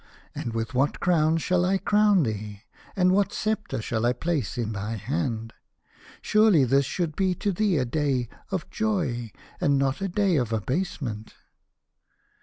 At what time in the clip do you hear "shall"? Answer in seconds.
1.37-1.63, 3.83-4.03